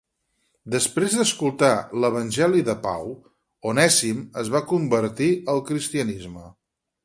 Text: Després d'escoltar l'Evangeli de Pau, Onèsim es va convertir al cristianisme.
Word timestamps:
Després 0.75 1.17
d'escoltar 1.17 1.69
l'Evangeli 2.05 2.65
de 2.71 2.75
Pau, 2.87 3.13
Onèsim 3.73 4.25
es 4.45 4.53
va 4.57 4.65
convertir 4.75 5.33
al 5.55 5.65
cristianisme. 5.73 6.47